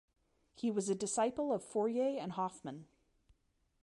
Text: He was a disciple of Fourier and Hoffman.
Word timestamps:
He 0.55 0.71
was 0.71 0.89
a 0.89 0.95
disciple 0.95 1.53
of 1.53 1.63
Fourier 1.63 2.17
and 2.19 2.31
Hoffman. 2.31 2.87